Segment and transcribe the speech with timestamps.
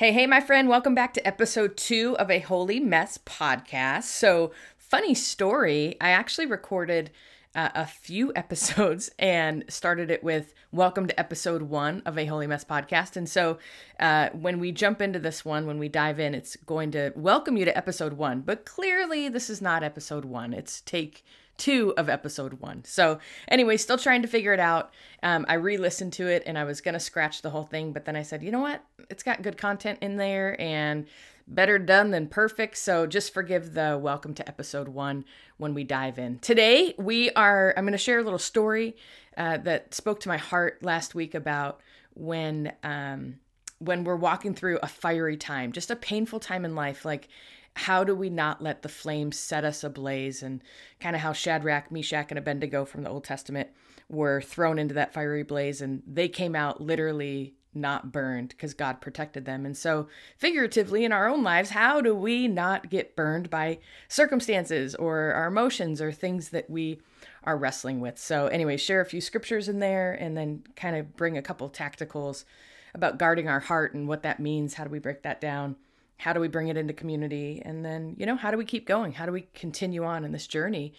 [0.00, 4.04] Hey, hey, my friend, welcome back to episode two of a Holy Mess podcast.
[4.04, 7.10] So, funny story, I actually recorded
[7.54, 12.46] uh, a few episodes and started it with welcome to episode one of a Holy
[12.46, 13.14] Mess podcast.
[13.18, 13.58] And so,
[13.98, 17.58] uh, when we jump into this one, when we dive in, it's going to welcome
[17.58, 18.40] you to episode one.
[18.40, 21.22] But clearly, this is not episode one, it's take
[21.60, 22.82] two of episode one.
[22.84, 24.92] So, anyway, still trying to figure it out.
[25.22, 27.92] Um, I re listened to it and I was going to scratch the whole thing,
[27.92, 28.82] but then I said, you know what?
[29.10, 31.06] It's got good content in there and
[31.46, 32.78] better done than perfect.
[32.78, 35.24] So, just forgive the welcome to episode one
[35.58, 36.38] when we dive in.
[36.38, 38.96] Today, we are, I'm going to share a little story
[39.36, 41.80] uh, that spoke to my heart last week about
[42.14, 42.72] when.
[42.82, 43.36] Um,
[43.82, 47.28] when we're walking through a fiery time, just a painful time in life, like
[47.76, 50.42] how do we not let the flames set us ablaze?
[50.42, 50.62] And
[50.98, 53.70] kind of how Shadrach, Meshach, and Abednego from the Old Testament
[54.08, 59.00] were thrown into that fiery blaze and they came out literally not burned because God
[59.00, 59.64] protected them.
[59.64, 63.78] And so, figuratively, in our own lives, how do we not get burned by
[64.08, 67.00] circumstances or our emotions or things that we
[67.44, 68.18] are wrestling with?
[68.18, 71.70] So, anyway, share a few scriptures in there and then kind of bring a couple
[71.70, 72.44] tacticals
[72.92, 74.74] about guarding our heart and what that means.
[74.74, 75.76] How do we break that down?
[76.20, 77.62] How do we bring it into community?
[77.64, 79.12] And then you know how do we keep going?
[79.12, 80.92] How do we continue on in this journey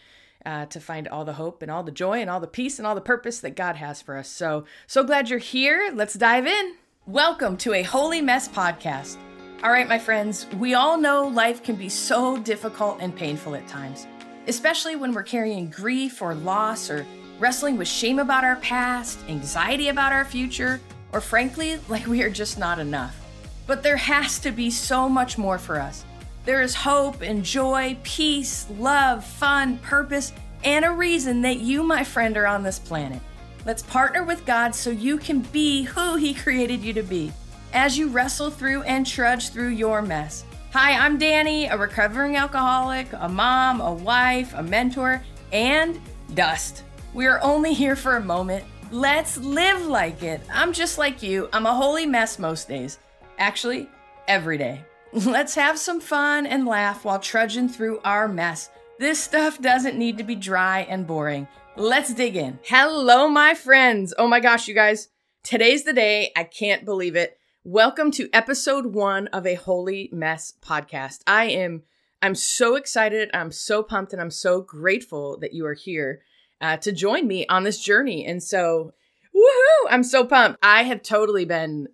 [0.45, 2.87] uh, to find all the hope and all the joy and all the peace and
[2.87, 4.27] all the purpose that god has for us?
[4.27, 5.91] So so glad you're here.
[5.93, 6.75] Let's dive in.
[7.05, 9.17] Welcome to a holy mess podcast.
[9.63, 13.67] All right my friends we all know life can be so difficult and painful at
[13.67, 14.07] times
[14.47, 17.05] especially when we're carrying grief or loss or
[17.37, 20.81] wrestling with shame about our past anxiety about our future
[21.13, 23.20] or frankly like we are just not enough
[23.67, 26.05] but there has to be so much more for us.
[26.45, 32.03] There is hope and joy, peace, love, fun, purpose, and a reason that you, my
[32.03, 33.21] friend, are on this planet.
[33.65, 37.31] Let's partner with God so you can be who He created you to be
[37.73, 40.45] as you wrestle through and trudge through your mess.
[40.73, 45.99] Hi, I'm Dani, a recovering alcoholic, a mom, a wife, a mentor, and
[46.33, 46.83] dust.
[47.13, 48.63] We are only here for a moment.
[48.89, 50.41] Let's live like it.
[50.51, 52.97] I'm just like you, I'm a holy mess most days.
[53.41, 53.89] Actually,
[54.27, 54.85] every day.
[55.13, 58.69] Let's have some fun and laugh while trudging through our mess.
[58.99, 61.47] This stuff doesn't need to be dry and boring.
[61.75, 62.59] Let's dig in.
[62.63, 64.13] Hello, my friends.
[64.15, 65.07] Oh my gosh, you guys.
[65.41, 66.31] Today's the day.
[66.35, 67.39] I can't believe it.
[67.63, 71.21] Welcome to episode one of a Holy Mess podcast.
[71.25, 71.81] I am.
[72.21, 73.31] I'm so excited.
[73.33, 76.21] I'm so pumped, and I'm so grateful that you are here
[76.61, 78.23] uh, to join me on this journey.
[78.23, 78.91] And so,
[79.35, 79.87] woohoo!
[79.89, 80.59] I'm so pumped.
[80.61, 81.87] I have totally been.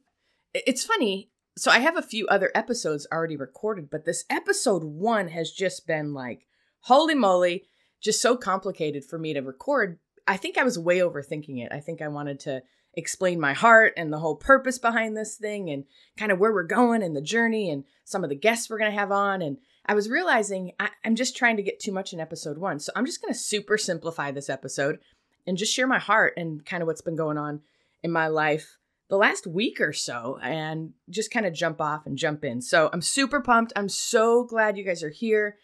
[0.54, 5.30] It's funny so I have a few other episodes already recorded, but this episode one
[5.30, 6.46] has just been like,
[6.82, 7.66] holy moly,
[8.00, 9.98] just so complicated for me to record.
[10.28, 11.72] I think I was way overthinking it.
[11.72, 12.62] I think I wanted to
[12.94, 15.86] explain my heart and the whole purpose behind this thing and
[16.18, 18.92] kind of where we're going and the journey and some of the guests we're going
[18.92, 19.42] to have on.
[19.42, 22.80] And I was realizing I, am just trying to get too much in episode one.
[22.80, 25.00] So I'm just going to super simplify this episode
[25.46, 27.62] and just share my heart and kind of what's been going on
[28.04, 28.78] in my life
[29.10, 32.62] the last week or so and just kind of jump off and jump in.
[32.62, 33.74] So I'm super pumped.
[33.76, 35.58] I'm so glad you guys are here.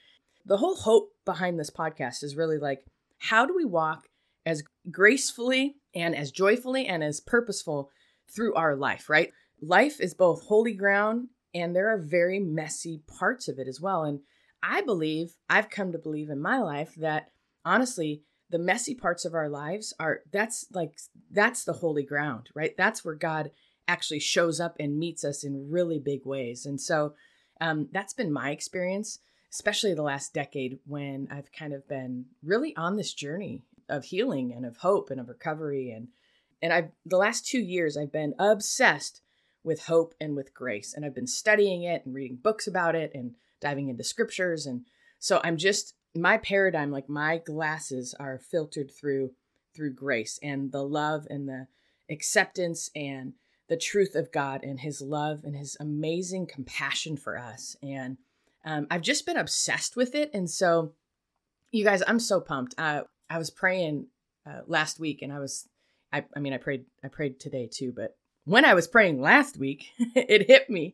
[0.45, 2.85] The whole hope behind this podcast is really like,
[3.17, 4.07] how do we walk
[4.45, 7.89] as gracefully and as joyfully and as purposeful
[8.33, 9.31] through our life, right?
[9.61, 14.03] Life is both holy ground and there are very messy parts of it as well.
[14.03, 14.19] And
[14.61, 17.31] I believe, I've come to believe in my life that
[17.65, 20.97] honestly, the messy parts of our lives are that's like
[21.31, 22.75] that's the holy ground right?
[22.77, 23.51] That's where god
[23.87, 26.65] actually shows up and meets us in really big ways.
[26.65, 27.15] And so
[27.59, 29.19] um, that's been my experience
[29.51, 34.51] especially the last decade when i've kind of been really on this journey of healing
[34.51, 35.91] and of hope and of recovery.
[35.91, 36.07] And
[36.61, 39.21] and i've the last two years i've been obsessed
[39.63, 40.93] with hope and with grace.
[40.93, 44.65] And i've been studying it and reading books about it and diving into scriptures.
[44.65, 44.85] And
[45.19, 49.31] so i'm just my paradigm like my glasses are filtered through
[49.75, 51.67] through grace and the love and the
[52.09, 53.33] acceptance and
[53.69, 57.75] the truth of God and his love and his amazing compassion for us.
[57.81, 58.17] And
[58.65, 60.29] um, I've just been obsessed with it.
[60.33, 60.93] And so
[61.71, 62.75] you guys I'm so pumped.
[62.77, 64.07] Uh, I was praying
[64.45, 65.67] uh, last week and I was
[66.11, 68.15] I, I mean I prayed I prayed today too but
[68.45, 70.93] when I was praying last week it hit me.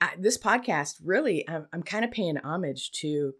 [0.00, 3.34] I, this podcast really I'm, I'm kind of paying homage to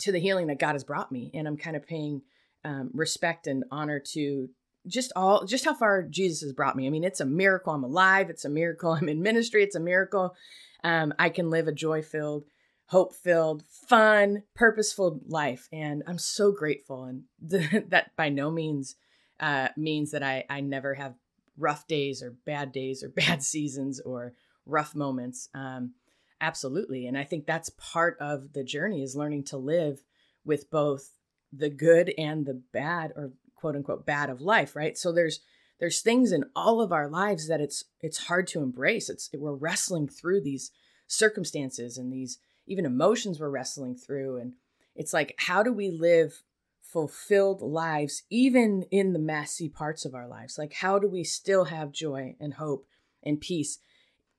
[0.00, 2.22] to the healing that God has brought me, and I'm kind of paying
[2.64, 4.48] um, respect and honor to
[4.86, 6.86] just all just how far Jesus has brought me.
[6.86, 7.72] I mean, it's a miracle.
[7.72, 8.30] I'm alive.
[8.30, 8.92] It's a miracle.
[8.92, 9.62] I'm in ministry.
[9.62, 10.34] It's a miracle.
[10.82, 12.44] Um, I can live a joy filled,
[12.86, 17.04] hope filled, fun, purposeful life, and I'm so grateful.
[17.04, 18.96] And th- that by no means
[19.40, 21.14] uh, means that I I never have
[21.56, 24.34] rough days or bad days or bad seasons or
[24.66, 25.48] rough moments.
[25.54, 25.92] Um,
[26.40, 27.06] absolutely.
[27.06, 30.02] And I think that's part of the journey is learning to live
[30.44, 31.10] with both
[31.52, 34.98] the good and the bad or quote unquote bad of life, right?
[34.98, 35.40] So there's
[35.80, 39.08] there's things in all of our lives that it's it's hard to embrace.
[39.08, 40.70] It's we're wrestling through these
[41.06, 44.54] circumstances and these even emotions we're wrestling through and
[44.94, 46.42] it's like how do we live
[46.82, 50.58] fulfilled lives even in the messy parts of our lives?
[50.58, 52.86] Like how do we still have joy and hope
[53.22, 53.78] and peace?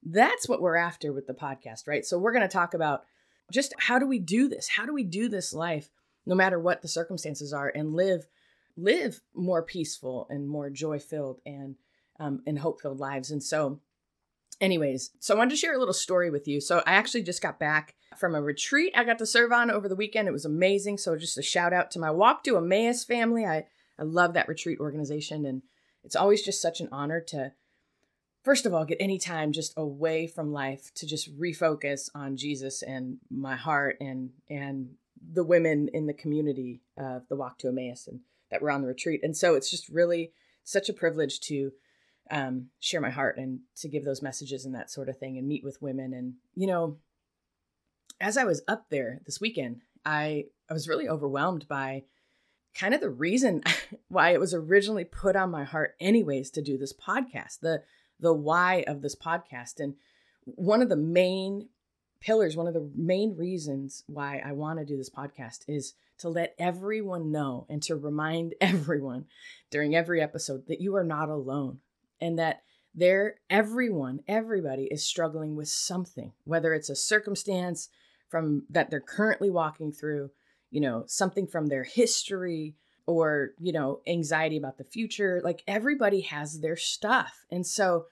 [0.05, 2.05] That's what we're after with the podcast, right?
[2.05, 3.03] So we're going to talk about
[3.51, 4.69] just how do we do this?
[4.69, 5.89] How do we do this life
[6.25, 8.27] no matter what the circumstances are and live
[8.77, 11.75] live more peaceful and more joy filled and
[12.19, 13.31] um, and hope filled lives.
[13.31, 13.81] And so,
[14.61, 16.61] anyways, so I wanted to share a little story with you.
[16.61, 19.89] So I actually just got back from a retreat I got to serve on over
[19.89, 20.27] the weekend.
[20.27, 20.97] It was amazing.
[20.97, 23.45] So just a shout out to my Walk to Emmaus family.
[23.45, 23.65] I
[23.97, 25.61] I love that retreat organization, and
[26.03, 27.53] it's always just such an honor to.
[28.45, 32.83] First of all, get any time just away from life to just refocus on Jesus
[32.83, 34.91] and my heart and and
[35.33, 38.19] the women in the community of the Walk to Emmaus and
[38.51, 39.21] that were on the retreat.
[39.23, 40.31] And so it's just really
[40.63, 41.71] such a privilege to
[42.29, 45.47] um, share my heart and to give those messages and that sort of thing and
[45.47, 46.13] meet with women.
[46.13, 46.97] And, you know,
[48.21, 52.03] as I was up there this weekend, I, I was really overwhelmed by
[52.75, 53.63] kind of the reason
[54.07, 57.81] why it was originally put on my heart anyways to do this podcast, the
[58.19, 59.79] the why of this podcast.
[59.79, 59.95] And
[60.45, 61.69] one of the main
[62.19, 66.29] pillars, one of the main reasons why I want to do this podcast is to
[66.29, 69.25] let everyone know and to remind everyone
[69.69, 71.79] during every episode that you are not alone
[72.21, 72.61] and that
[72.97, 77.89] there everyone everybody is struggling with something whether it's a circumstance
[78.29, 80.31] from that they're currently walking through
[80.71, 82.73] you know something from their history
[83.07, 87.45] or you know anxiety about the future like everybody has their stuff.
[87.51, 88.05] And so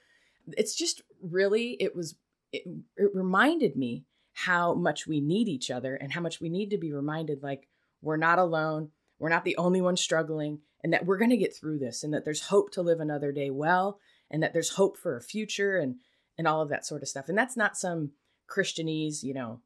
[0.58, 2.16] it's just really it was
[2.52, 2.64] it,
[2.98, 6.78] it reminded me how much we need each other and how much we need to
[6.78, 7.68] be reminded like
[8.02, 11.56] we're not alone we're not the only ones struggling and that we're going to get
[11.56, 14.00] through this and that there's hope to live another day well
[14.30, 15.96] and that there's hope for a future and
[16.38, 17.30] and all of that sort of stuff.
[17.30, 18.12] And that's not some
[18.54, 19.62] christianese you know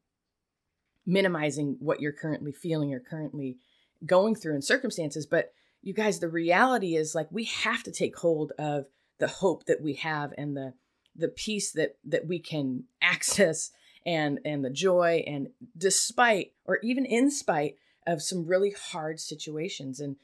[1.04, 3.56] minimizing what you're currently feeling or currently
[4.06, 5.52] going through in circumstances but
[5.82, 8.86] you guys the reality is like we have to take hold of
[9.18, 10.72] the hope that we have and the
[11.16, 13.70] the peace that that we can access
[14.06, 20.00] and and the joy and despite or even in spite of some really hard situations.
[20.00, 20.16] And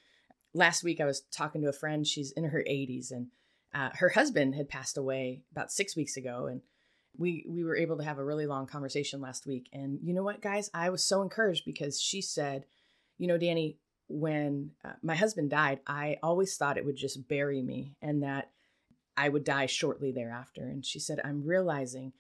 [0.55, 2.07] last week i was talking to a friend.
[2.07, 3.27] She's in her 80s and
[3.75, 6.47] uh, her husband had passed away about six weeks ago.
[6.47, 6.63] And
[7.17, 9.69] we we were able to have a really long conversation last week.
[9.73, 10.71] And you know what guys?
[10.73, 12.65] I was so encouraged because she said
[13.19, 13.77] you know Dani
[14.09, 18.51] when uh, my husband died i always thought it would just bury me and that
[19.17, 20.63] I would die shortly thereafter.
[20.63, 22.13] And she said, I'm realizing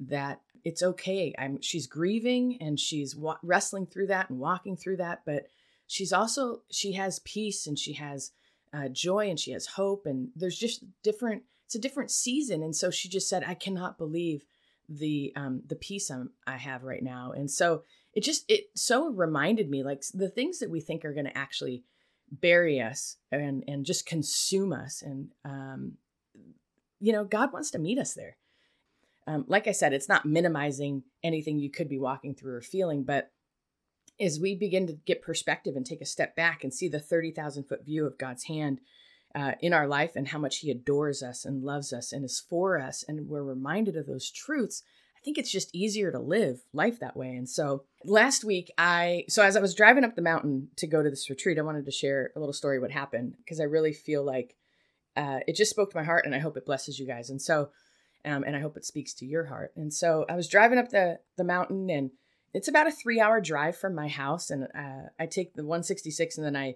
[0.00, 1.34] that it's okay.
[1.38, 5.46] I'm she's grieving and she's wa- wrestling through that and walking through that, but
[5.86, 8.32] she's also she has peace and she has
[8.72, 11.42] uh, joy and she has hope and there's just different.
[11.66, 14.44] It's a different season, and so she just said, "I cannot believe
[14.88, 17.82] the um, the peace I'm, I have right now." And so
[18.14, 21.38] it just it so reminded me like the things that we think are going to
[21.38, 21.84] actually
[22.30, 25.98] bury us and and just consume us and um,
[27.02, 28.36] you know, God wants to meet us there.
[29.26, 33.02] Um, like I said, it's not minimizing anything you could be walking through or feeling,
[33.02, 33.32] but
[34.20, 37.64] as we begin to get perspective and take a step back and see the 30,000
[37.64, 38.80] foot view of God's hand
[39.34, 42.38] uh, in our life and how much He adores us and loves us and is
[42.38, 44.84] for us, and we're reminded of those truths,
[45.22, 47.36] I think it's just easier to live life that way.
[47.36, 51.00] And so last week, I, so as I was driving up the mountain to go
[51.00, 53.92] to this retreat, I wanted to share a little story what happened because I really
[53.92, 54.56] feel like
[55.16, 57.30] uh, it just spoke to my heart and I hope it blesses you guys.
[57.30, 57.68] And so,
[58.24, 59.72] um, and I hope it speaks to your heart.
[59.76, 62.10] And so I was driving up the, the mountain and
[62.52, 64.50] it's about a three hour drive from my house.
[64.50, 66.74] And uh, I take the 166 and then I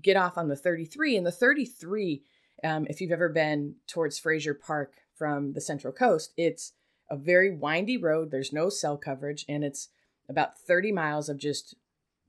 [0.00, 1.16] get off on the 33.
[1.16, 2.22] And the 33,
[2.62, 6.74] um, if you've ever been towards Frazier Park from the Central Coast, it's
[7.10, 8.30] a very windy road.
[8.30, 9.88] There's no cell coverage and it's
[10.28, 11.74] about 30 miles of just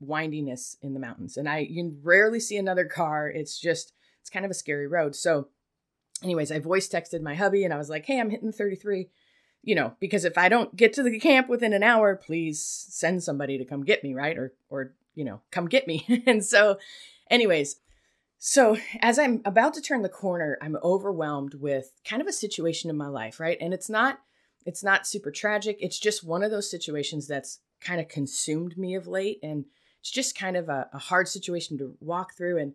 [0.00, 1.36] windiness in the mountains.
[1.36, 3.28] And I, you rarely see another car.
[3.28, 5.14] It's just, it's kind of a scary road.
[5.14, 5.48] So,
[6.22, 9.08] anyways, I voice texted my hubby and I was like, hey, I'm hitting 33.
[9.62, 13.22] You know, because if I don't get to the camp within an hour, please send
[13.22, 14.38] somebody to come get me, right?
[14.38, 16.06] Or, or, you know, come get me.
[16.26, 16.78] and so,
[17.30, 17.76] anyways,
[18.38, 22.88] so as I'm about to turn the corner, I'm overwhelmed with kind of a situation
[22.88, 23.58] in my life, right?
[23.60, 24.20] And it's not,
[24.66, 25.78] it's not super tragic.
[25.80, 29.38] It's just one of those situations that's kind of consumed me of late.
[29.42, 29.64] And
[30.00, 32.58] it's just kind of a, a hard situation to walk through.
[32.58, 32.74] And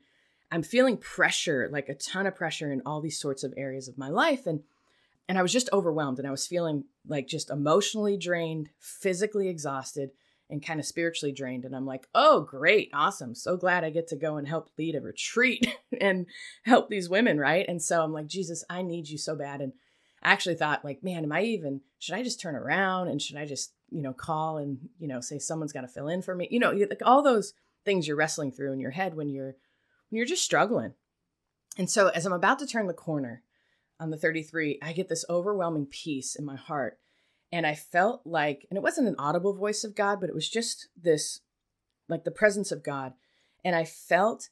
[0.51, 3.97] I'm feeling pressure, like a ton of pressure in all these sorts of areas of
[3.97, 4.45] my life.
[4.45, 4.63] And
[5.27, 10.11] and I was just overwhelmed and I was feeling like just emotionally drained, physically exhausted,
[10.49, 11.65] and kind of spiritually drained.
[11.65, 13.33] And I'm like, oh, great, awesome.
[13.33, 15.67] So glad I get to go and help lead a retreat
[15.99, 16.27] and
[16.63, 17.65] help these women, right?
[17.67, 19.61] And so I'm like, Jesus, I need you so bad.
[19.61, 19.73] And
[20.25, 23.45] Actually thought, like, man, am I even, should I just turn around and should I
[23.45, 26.47] just, you know, call and, you know, say someone's got to fill in for me?
[26.49, 27.53] You know, like all those
[27.85, 29.55] things you're wrestling through in your head when you're,
[30.09, 30.95] when you're just struggling.
[31.77, 33.43] And so as I'm about to turn the corner
[33.99, 36.97] on the 33, I get this overwhelming peace in my heart
[37.51, 40.49] and I felt like, and it wasn't an audible voice of God, but it was
[40.49, 41.41] just this,
[42.09, 43.13] like the presence of God.
[43.63, 44.49] And I felt,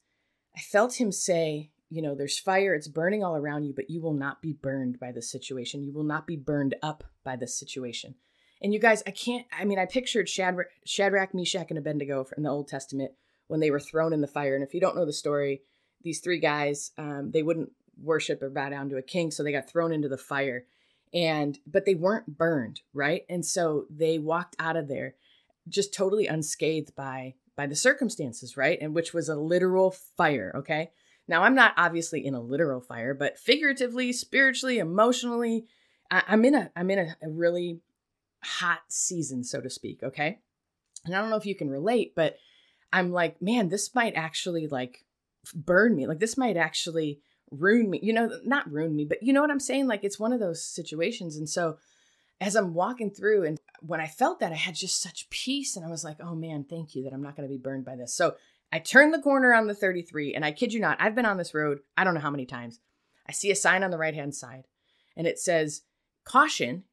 [0.55, 4.01] I felt Him say, you know, there's fire, it's burning all around you, but you
[4.01, 5.83] will not be burned by the situation.
[5.83, 8.15] You will not be burned up by the situation.
[8.61, 12.43] And you guys, I can't, I mean, I pictured Shadrach, Shadrach Meshach, and Abednego in
[12.43, 13.11] the Old Testament
[13.47, 14.55] when they were thrown in the fire.
[14.55, 15.61] And if you don't know the story,
[16.01, 17.71] these three guys, um, they wouldn't
[18.01, 20.65] worship or bow down to a king, so they got thrown into the fire
[21.13, 25.15] and but they weren't burned right and so they walked out of there
[25.69, 30.89] just totally unscathed by by the circumstances right and which was a literal fire okay
[31.27, 35.65] now i'm not obviously in a literal fire but figuratively spiritually emotionally
[36.11, 37.79] I, am in a i'm in a, a really
[38.43, 40.39] hot season so to speak okay
[41.05, 42.37] and i don't know if you can relate but
[42.91, 45.05] i'm like man this might actually like
[45.53, 47.21] burn me like this might actually
[47.59, 49.87] ruin me, you know, not ruin me, but you know what I'm saying?
[49.87, 51.37] Like it's one of those situations.
[51.37, 51.77] And so
[52.41, 55.85] as I'm walking through and when I felt that, I had just such peace and
[55.85, 57.95] I was like, oh man, thank you that I'm not going to be burned by
[57.95, 58.13] this.
[58.13, 58.35] So
[58.73, 61.37] I turned the corner on the 33 and I kid you not, I've been on
[61.37, 62.79] this road, I don't know how many times.
[63.29, 64.63] I see a sign on the right hand side
[65.15, 65.83] and it says,
[66.25, 66.83] caution,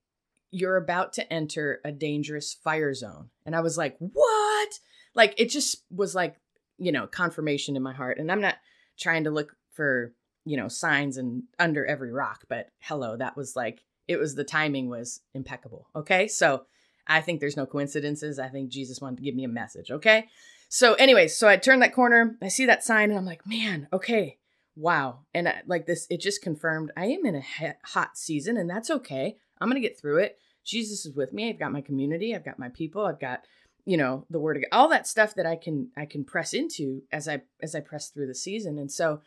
[0.50, 3.30] you're about to enter a dangerous fire zone.
[3.46, 4.78] And I was like, what?
[5.14, 6.36] Like it just was like,
[6.76, 8.18] you know, confirmation in my heart.
[8.18, 8.56] And I'm not
[8.98, 10.12] trying to look for
[10.44, 14.44] you know, signs and under every rock, but hello, that was like it was the
[14.44, 15.86] timing was impeccable.
[15.96, 16.28] Okay?
[16.28, 16.66] So,
[17.06, 18.38] I think there's no coincidences.
[18.38, 20.28] I think Jesus wanted to give me a message, okay?
[20.72, 23.88] So, anyways, so I turn that corner, I see that sign and I'm like, "Man,
[23.92, 24.38] okay.
[24.76, 28.70] Wow." And I, like this it just confirmed I am in a hot season and
[28.70, 29.36] that's okay.
[29.60, 30.38] I'm going to get through it.
[30.64, 31.48] Jesus is with me.
[31.48, 33.40] I've got my community, I've got my people, I've got
[33.84, 36.54] you know the word of God, all that stuff that I can I can press
[36.54, 38.78] into as I as I press through the season.
[38.78, 39.22] And so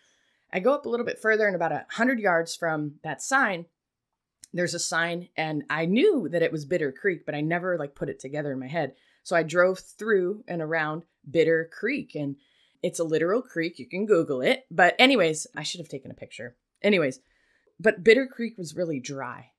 [0.54, 3.66] I go up a little bit further and about a hundred yards from that sign,
[4.54, 7.96] there's a sign and I knew that it was Bitter Creek, but I never like
[7.96, 8.94] put it together in my head.
[9.24, 12.36] So I drove through and around Bitter Creek and
[12.82, 13.80] it's a literal creek.
[13.80, 14.66] You can Google it.
[14.70, 16.56] But anyways, I should have taken a picture.
[16.82, 17.20] Anyways,
[17.80, 19.52] but Bitter Creek was really dry.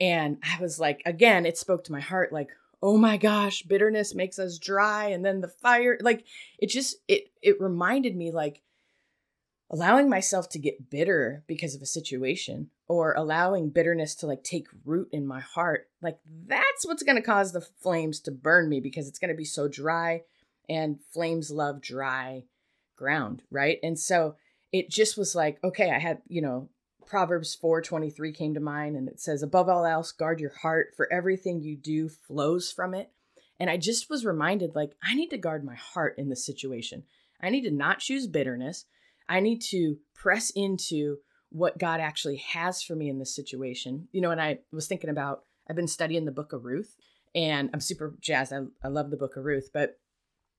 [0.00, 2.50] And I was like, again, it spoke to my heart like,
[2.82, 5.06] oh my gosh, bitterness makes us dry.
[5.06, 6.24] And then the fire, like
[6.58, 8.60] it just, it, it reminded me like,
[9.70, 14.66] allowing myself to get bitter because of a situation or allowing bitterness to like take
[14.84, 18.80] root in my heart like that's what's going to cause the flames to burn me
[18.80, 20.20] because it's going to be so dry
[20.68, 22.44] and flames love dry
[22.96, 23.78] ground right?
[23.82, 24.36] And so
[24.74, 26.68] it just was like okay i had you know
[27.06, 31.10] proverbs 4:23 came to mind and it says above all else guard your heart for
[31.12, 33.10] everything you do flows from it.
[33.60, 37.04] And i just was reminded like i need to guard my heart in this situation.
[37.40, 38.86] I need to not choose bitterness
[39.28, 41.18] I need to press into
[41.50, 44.08] what God actually has for me in this situation.
[44.12, 46.96] You know, and I was thinking about, I've been studying the book of Ruth
[47.34, 48.52] and I'm super jazzed.
[48.52, 49.70] I, I love the book of Ruth.
[49.72, 49.98] But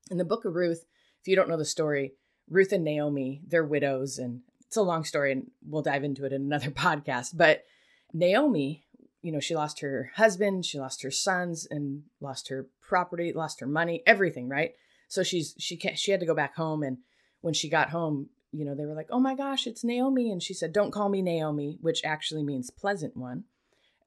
[0.09, 0.85] in the book of Ruth,
[1.21, 2.13] if you don't know the story,
[2.49, 4.17] Ruth and Naomi, they're widows.
[4.17, 7.35] And it's a long story and we'll dive into it in another podcast.
[7.35, 7.65] But
[8.13, 8.85] Naomi,
[9.21, 13.59] you know, she lost her husband, she lost her sons, and lost her property, lost
[13.59, 14.73] her money, everything, right?
[15.07, 16.97] So she's she can't she had to go back home and
[17.41, 20.31] when she got home, you know, they were like, oh my gosh, it's Naomi.
[20.31, 23.43] And she said, don't call me Naomi, which actually means pleasant one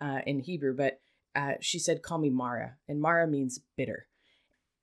[0.00, 0.74] uh, in Hebrew.
[0.74, 1.00] But
[1.36, 2.76] uh, she said, call me Mara.
[2.88, 4.06] And Mara means bitter.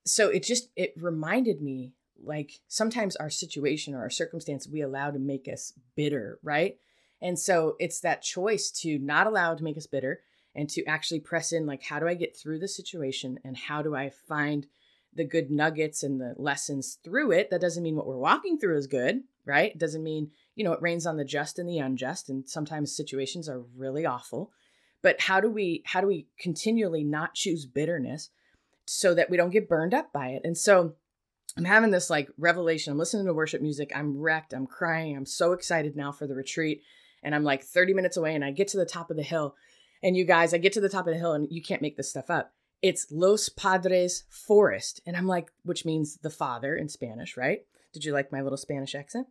[0.06, 1.94] So it just, it reminded me
[2.24, 6.78] like sometimes our situation or our circumstance we allow to make us bitter, right?
[7.22, 10.22] And so it's that choice to not allow to make us bitter
[10.54, 13.82] and to actually press in like, how do I get through the situation and how
[13.82, 14.68] do I find
[15.14, 17.50] the good nuggets and the lessons through it?
[17.50, 19.72] That doesn't mean what we're walking through is good, right?
[19.72, 22.96] It doesn't mean, you know, it rains on the just and the unjust and sometimes
[22.96, 24.52] situations are really awful.
[25.02, 28.30] But how do we how do we continually not choose bitterness
[28.86, 30.42] so that we don't get burned up by it?
[30.44, 30.96] And so
[31.58, 32.92] I'm having this like revelation.
[32.92, 33.92] I'm listening to worship music.
[33.96, 34.54] I'm wrecked.
[34.54, 35.16] I'm crying.
[35.16, 36.82] I'm so excited now for the retreat.
[37.24, 39.56] And I'm like 30 minutes away and I get to the top of the hill.
[40.04, 41.98] And you guys, I get to the top of the hill and you can't make
[41.98, 42.54] this stuff up.
[42.82, 45.02] It's Los Padres Forest.
[45.06, 47.62] And I'm like, which means the father in Spanish, right?
[47.96, 49.28] Did you like my little Spanish accent?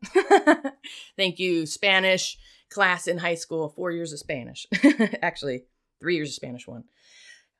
[1.18, 2.38] Thank you, Spanish
[2.70, 4.66] class in high school, four years of Spanish.
[5.22, 5.64] Actually,
[6.00, 6.84] three years of Spanish one.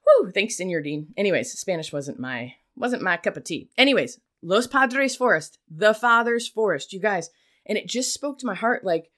[0.05, 1.09] Whew, thanks, Senor Dean.
[1.17, 3.69] Anyways, Spanish wasn't my wasn't my cup of tea.
[3.77, 7.29] Anyways, Los Padres Forest, the Father's Forest, you guys.
[7.67, 9.11] And it just spoke to my heart like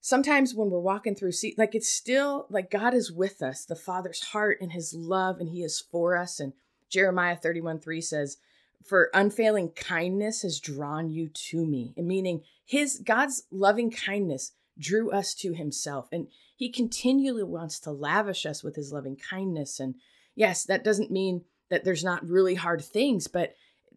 [0.00, 3.76] sometimes when we're walking through see like it's still like God is with us, the
[3.76, 6.40] Father's heart and his love, and he is for us.
[6.40, 6.54] And
[6.90, 8.38] Jeremiah 31 3 says,
[8.84, 11.94] For unfailing kindness has drawn you to me.
[11.96, 16.08] And meaning his God's loving kindness drew us to himself.
[16.12, 19.80] And he continually wants to lavish us with his loving kindness.
[19.80, 19.96] And
[20.34, 23.54] yes, that doesn't mean that there's not really hard things, but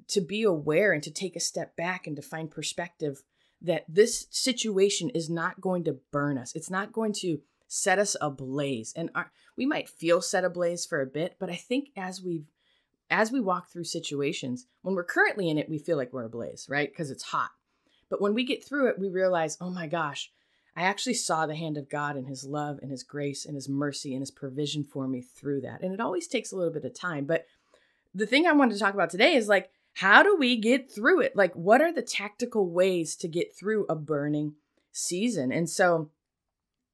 [0.10, 3.24] to be aware and to take a step back and to find perspective
[3.62, 6.56] that this situation is not going to burn us.
[6.56, 8.94] It's not going to set us ablaze.
[8.96, 12.44] And our, we might feel set ablaze for a bit, but I think as we
[13.10, 16.68] as we walk through situations, when we're currently in it, we feel like we're ablaze,
[16.70, 16.90] right?
[16.90, 17.52] Because it's hot.
[18.10, 20.32] But when we get through it, we realize, oh my gosh,
[20.76, 23.68] I actually saw the hand of God and His love and His grace and His
[23.68, 25.82] mercy and His provision for me through that.
[25.82, 27.26] And it always takes a little bit of time.
[27.26, 27.46] But
[28.14, 31.22] the thing I wanted to talk about today is like, how do we get through
[31.22, 31.36] it?
[31.36, 34.54] Like, what are the tactical ways to get through a burning
[34.92, 35.52] season?
[35.52, 36.10] And so,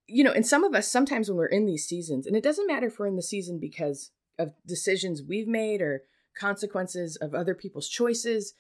[0.07, 2.67] you know, and some of us, sometimes when we're in these seasons, and it doesn't
[2.67, 6.03] matter if we're in the season because of decisions we've made or
[6.37, 8.53] consequences of other people's choices.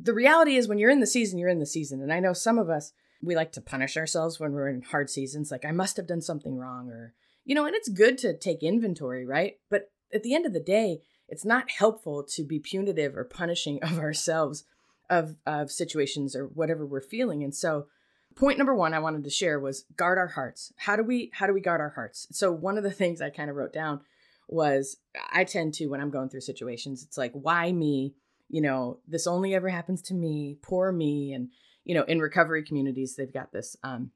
[0.00, 2.02] The reality is, when you're in the season, you're in the season.
[2.02, 5.08] And I know some of us, we like to punish ourselves when we're in hard
[5.08, 7.14] seasons, like, I must have done something wrong, or,
[7.44, 9.58] you know, and it's good to take inventory, right?
[9.70, 13.78] But at the end of the day, it's not helpful to be punitive or punishing
[13.82, 14.64] of ourselves
[15.10, 17.86] of of situations or whatever we're feeling and so
[18.36, 21.46] point number one i wanted to share was guard our hearts how do we how
[21.46, 24.00] do we guard our hearts so one of the things i kind of wrote down
[24.52, 24.96] was
[25.32, 28.14] i tend to when i'm going through situations it's like why me?
[28.48, 31.32] You know this only ever happens to me poor me.
[31.32, 31.48] And
[31.84, 34.10] you know in recovery communities they've got this um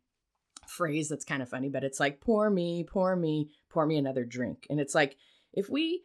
[0.68, 4.24] phrase that's kind of funny but it's like poor me poor me pour me another
[4.24, 4.66] drink.
[4.70, 5.16] And it's like
[5.52, 6.02] if we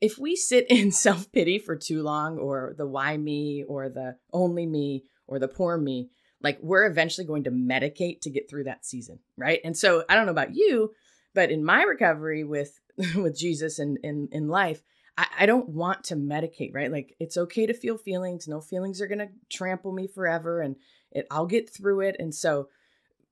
[0.00, 4.16] if we sit in self pity for too long, or the why me, or the
[4.32, 6.10] only me, or the poor me,
[6.42, 9.60] like we're eventually going to medicate to get through that season, right?
[9.64, 10.92] And so I don't know about you,
[11.34, 12.78] but in my recovery with
[13.16, 14.82] with Jesus and in, in life,
[15.16, 16.90] I, I don't want to medicate, right?
[16.90, 18.48] Like it's okay to feel feelings.
[18.48, 20.76] No feelings are gonna trample me forever, and
[21.10, 22.16] it I'll get through it.
[22.18, 22.68] And so,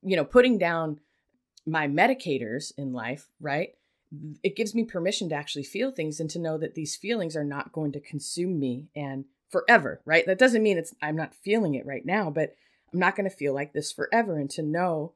[0.01, 0.99] you know, putting down
[1.65, 3.69] my medicators in life, right?
[4.43, 7.43] it gives me permission to actually feel things and to know that these feelings are
[7.43, 10.25] not going to consume me and forever, right?
[10.25, 12.55] That doesn't mean it's I'm not feeling it right now, but
[12.93, 15.13] I'm not going to feel like this forever and to know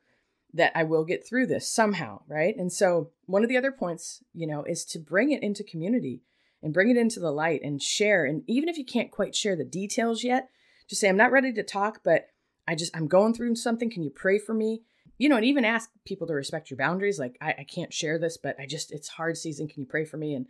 [0.53, 2.55] that I will get through this somehow, right?
[2.57, 6.21] And so one of the other points, you know, is to bring it into community
[6.63, 9.55] and bring it into the light and share and even if you can't quite share
[9.55, 10.49] the details yet,
[10.87, 12.29] just say I'm not ready to talk, but
[12.67, 14.81] I just I'm going through something, can you pray for me?
[15.19, 17.19] you know, and even ask people to respect your boundaries.
[17.19, 19.67] Like, I, I can't share this, but I just, it's hard season.
[19.67, 20.33] Can you pray for me?
[20.33, 20.47] And,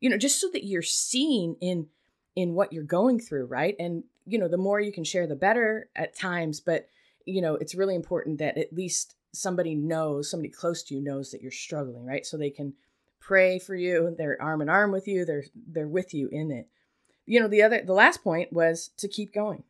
[0.00, 1.88] you know, just so that you're seen in,
[2.36, 3.46] in what you're going through.
[3.46, 3.74] Right.
[3.80, 6.60] And, you know, the more you can share, the better at times.
[6.60, 6.86] But,
[7.26, 11.30] you know, it's really important that at least somebody knows, somebody close to you knows
[11.30, 12.04] that you're struggling.
[12.04, 12.24] Right.
[12.24, 12.74] So they can
[13.20, 14.14] pray for you.
[14.16, 15.24] They're arm in arm with you.
[15.24, 16.68] They're, they're with you in it.
[17.24, 19.62] You know, the other, the last point was to keep going.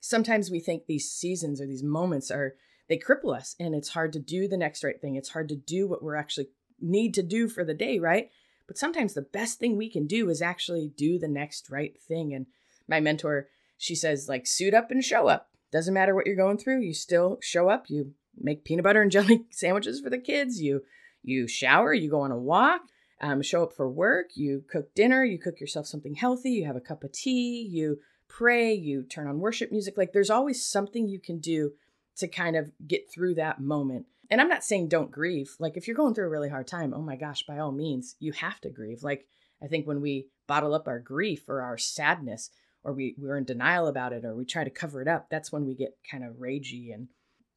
[0.00, 2.54] Sometimes we think these seasons or these moments are,
[2.88, 5.14] they cripple us and it's hard to do the next right thing.
[5.14, 6.48] It's hard to do what we're actually
[6.80, 8.30] need to do for the day, right?
[8.66, 12.34] But sometimes the best thing we can do is actually do the next right thing.
[12.34, 12.46] And
[12.88, 15.48] my mentor, she says, like, suit up and show up.
[15.72, 17.88] Doesn't matter what you're going through, you still show up.
[17.88, 20.60] You make peanut butter and jelly sandwiches for the kids.
[20.60, 20.82] You
[21.22, 22.82] you shower, you go on a walk,
[23.20, 26.76] um, show up for work, you cook dinner, you cook yourself something healthy, you have
[26.76, 29.98] a cup of tea, you pray, you turn on worship music.
[29.98, 31.72] Like there's always something you can do
[32.16, 34.06] to kind of get through that moment.
[34.30, 35.56] And I'm not saying don't grieve.
[35.58, 38.16] Like if you're going through a really hard time, oh my gosh, by all means,
[38.20, 39.02] you have to grieve.
[39.02, 39.26] Like
[39.62, 42.50] I think when we bottle up our grief or our sadness
[42.82, 45.52] or we we're in denial about it or we try to cover it up, that's
[45.52, 47.08] when we get kind of ragey and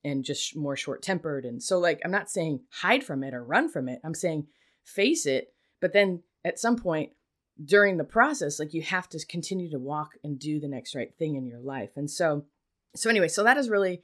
[0.04, 1.46] and just more short-tempered.
[1.46, 4.00] And so like I'm not saying hide from it or run from it.
[4.04, 4.48] I'm saying
[4.84, 7.12] face it, but then at some point
[7.64, 11.14] during the process like you have to continue to walk and do the next right
[11.18, 11.92] thing in your life.
[11.96, 12.46] And so
[12.96, 14.02] so anyway, so that has really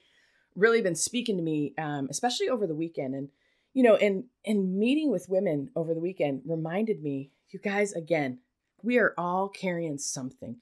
[0.56, 3.16] really been speaking to me, um, especially over the weekend.
[3.16, 3.30] And,
[3.74, 8.40] you know, and, and meeting with women over the weekend reminded me, you guys, again,
[8.82, 10.58] we are all carrying something.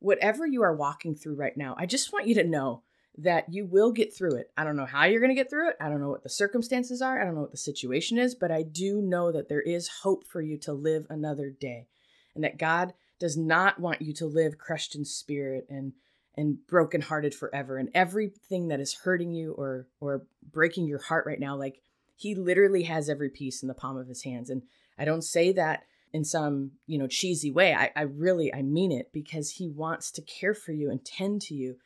[0.00, 2.82] Whatever you are walking through right now, I just want you to know
[3.18, 4.50] that you will get through it.
[4.56, 5.76] I don't know how you're going to get through it.
[5.80, 7.20] I don't know what the circumstances are.
[7.20, 10.24] I don't know what the situation is, but I do know that there is hope
[10.24, 11.88] for you to live another day
[12.36, 15.92] and that God does not want you to live crushed in spirit and
[16.36, 21.40] and brokenhearted forever and everything that is hurting you or or breaking your heart right
[21.40, 21.80] now like
[22.14, 24.62] he literally has every piece in the palm of his hands and
[24.98, 28.92] i don't say that in some you know cheesy way I, I really i mean
[28.92, 31.76] it because he wants to care for you and tend to you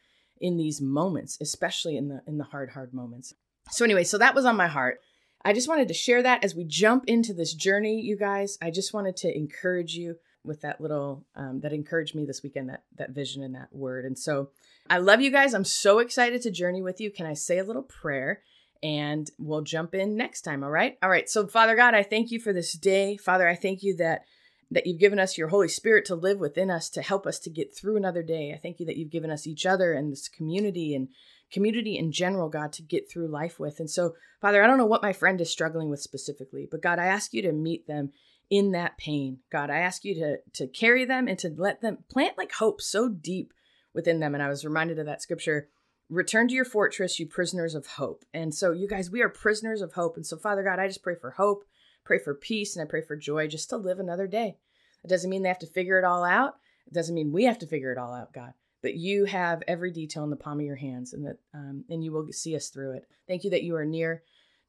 [0.42, 3.34] in these moments especially in the in the hard hard moments.
[3.70, 5.00] So anyway so that was on my heart.
[5.44, 8.58] I just wanted to share that as we jump into this journey you guys.
[8.60, 12.68] I just wanted to encourage you with that little um, that encouraged me this weekend
[12.68, 14.04] that that vision and that word.
[14.04, 14.50] And so
[14.90, 15.54] i love you guys.
[15.54, 17.10] I'm so excited to journey with you.
[17.10, 18.42] Can i say a little prayer?
[18.84, 20.98] And we'll jump in next time all right?
[21.02, 23.16] All right so father god i thank you for this day.
[23.16, 24.24] Father i thank you that
[24.72, 27.50] that you've given us your holy spirit to live within us to help us to
[27.50, 30.28] get through another day i thank you that you've given us each other and this
[30.28, 31.08] community and
[31.50, 34.86] community in general god to get through life with and so father i don't know
[34.86, 38.12] what my friend is struggling with specifically but god i ask you to meet them
[38.52, 39.38] in that pain.
[39.50, 42.82] God, I ask you to to carry them and to let them plant like hope
[42.82, 43.54] so deep
[43.94, 44.34] within them.
[44.34, 45.70] And I was reminded of that scripture,
[46.10, 48.26] return to your fortress, you prisoners of hope.
[48.34, 50.16] And so you guys, we are prisoners of hope.
[50.16, 51.64] And so Father God, I just pray for hope,
[52.04, 54.56] pray for peace, and I pray for joy just to live another day.
[55.04, 56.56] It doesn't mean they have to figure it all out.
[56.86, 58.54] It doesn't mean we have to figure it all out, God.
[58.82, 62.02] But you have every detail in the palm of your hands, and that, um, and
[62.02, 63.08] you will see us through it.
[63.28, 64.22] Thank you that you are near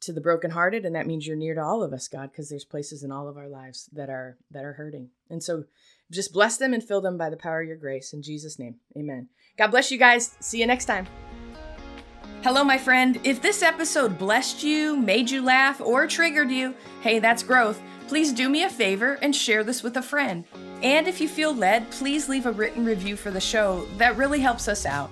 [0.04, 2.66] to the brokenhearted and that means you're near to all of us god because there's
[2.66, 5.64] places in all of our lives that are that are hurting and so
[6.12, 8.76] just bless them and fill them by the power of your grace in jesus name
[8.98, 11.08] amen god bless you guys see you next time
[12.44, 17.18] hello my friend if this episode blessed you made you laugh or triggered you hey
[17.18, 20.44] that's growth please do me a favor and share this with a friend
[20.82, 24.40] and if you feel led please leave a written review for the show that really
[24.40, 25.10] helps us out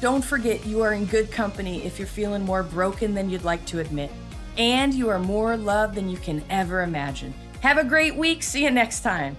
[0.00, 3.64] don't forget you are in good company if you're feeling more broken than you'd like
[3.64, 4.10] to admit
[4.58, 7.34] and you are more loved than you can ever imagine.
[7.60, 8.42] Have a great week.
[8.42, 9.36] See you next time.